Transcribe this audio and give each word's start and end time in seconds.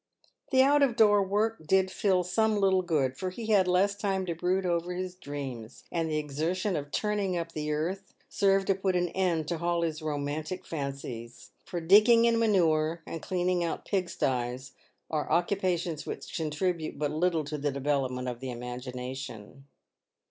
The 0.49 0.63
out 0.63 0.97
door 0.97 1.21
work 1.21 1.63
did 1.67 1.91
Phil 1.91 2.23
some 2.23 2.59
little 2.59 2.81
good, 2.81 3.15
for 3.15 3.29
he 3.29 3.45
had 3.51 3.67
less 3.67 3.93
time 3.93 4.25
to 4.25 4.33
brood 4.33 4.65
over 4.65 4.95
his 4.95 5.13
dreams, 5.13 5.83
and 5.91 6.09
the 6.09 6.17
exertion 6.17 6.75
of 6.75 6.89
turning 6.89 7.37
up 7.37 7.51
the 7.51 7.71
earth 7.71 8.11
served 8.27 8.65
to 8.65 8.73
put 8.73 8.95
an 8.95 9.09
end 9.09 9.47
to 9.49 9.59
all 9.61 9.83
his 9.83 10.01
romantic 10.01 10.65
fancies; 10.65 11.51
for 11.67 11.79
digging 11.79 12.25
in 12.25 12.39
manure 12.39 13.03
and 13.05 13.21
cleaning 13.21 13.63
out 13.63 13.85
pigsties 13.85 14.71
are 15.11 15.31
occupations 15.31 16.07
which 16.07 16.35
contribute 16.35 16.97
but 16.97 17.11
little 17.11 17.43
to 17.43 17.59
the 17.59 17.71
development 17.71 18.27
of 18.27 18.39
the 18.39 18.49
imagination. 18.49 19.65